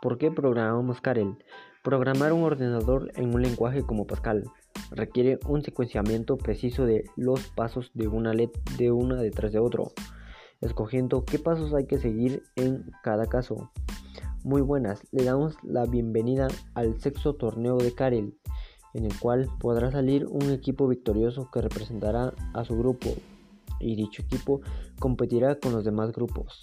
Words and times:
¿Por 0.00 0.16
qué 0.16 0.30
programamos 0.30 1.00
Karel? 1.00 1.38
Programar 1.82 2.32
un 2.32 2.44
ordenador 2.44 3.10
en 3.16 3.34
un 3.34 3.42
lenguaje 3.42 3.82
como 3.82 4.06
Pascal 4.06 4.44
requiere 4.92 5.40
un 5.48 5.62
secuenciamiento 5.62 6.36
preciso 6.36 6.86
de 6.86 7.04
los 7.16 7.48
pasos 7.48 7.90
de 7.94 8.06
una, 8.06 8.32
de 8.32 8.92
una 8.92 9.16
detrás 9.16 9.50
de 9.50 9.58
otro, 9.58 9.90
escogiendo 10.60 11.24
qué 11.24 11.40
pasos 11.40 11.74
hay 11.74 11.86
que 11.86 11.98
seguir 11.98 12.44
en 12.54 12.92
cada 13.02 13.26
caso. 13.26 13.72
Muy 14.44 14.60
buenas, 14.60 15.04
le 15.10 15.24
damos 15.24 15.56
la 15.64 15.84
bienvenida 15.84 16.46
al 16.74 17.00
sexto 17.00 17.34
torneo 17.34 17.76
de 17.78 17.92
Karel, 17.92 18.38
en 18.94 19.04
el 19.04 19.18
cual 19.18 19.48
podrá 19.58 19.90
salir 19.90 20.26
un 20.26 20.52
equipo 20.52 20.86
victorioso 20.86 21.50
que 21.52 21.60
representará 21.60 22.34
a 22.54 22.64
su 22.64 22.78
grupo 22.78 23.10
y 23.80 23.96
dicho 23.96 24.22
equipo 24.22 24.60
competirá 25.00 25.58
con 25.58 25.72
los 25.72 25.84
demás 25.84 26.12
grupos. 26.12 26.62